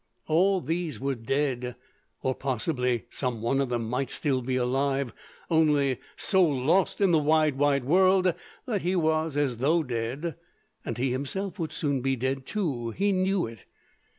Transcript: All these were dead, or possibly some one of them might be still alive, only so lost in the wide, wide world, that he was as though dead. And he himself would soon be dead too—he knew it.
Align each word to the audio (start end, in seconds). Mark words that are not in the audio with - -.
All 0.25 0.61
these 0.61 0.99
were 0.99 1.13
dead, 1.13 1.75
or 2.23 2.33
possibly 2.33 3.05
some 3.11 3.39
one 3.43 3.61
of 3.61 3.69
them 3.69 3.87
might 3.87 4.07
be 4.07 4.13
still 4.13 4.39
alive, 4.49 5.13
only 5.47 5.99
so 6.17 6.41
lost 6.41 6.99
in 6.99 7.11
the 7.11 7.19
wide, 7.19 7.55
wide 7.55 7.83
world, 7.83 8.33
that 8.65 8.81
he 8.81 8.95
was 8.95 9.37
as 9.37 9.57
though 9.57 9.83
dead. 9.83 10.37
And 10.83 10.97
he 10.97 11.11
himself 11.11 11.59
would 11.59 11.71
soon 11.71 12.01
be 12.01 12.15
dead 12.15 12.47
too—he 12.47 13.11
knew 13.11 13.45
it. 13.45 13.65